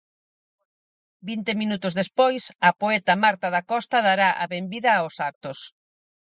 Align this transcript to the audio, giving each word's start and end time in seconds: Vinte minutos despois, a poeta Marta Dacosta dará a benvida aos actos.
Vinte 1.29 1.51
minutos 1.61 1.93
despois, 2.01 2.43
a 2.69 2.69
poeta 2.81 3.13
Marta 3.23 3.47
Dacosta 3.55 3.97
dará 4.07 4.29
a 4.43 4.45
benvida 4.53 4.91
aos 4.95 5.15
actos. 5.31 5.59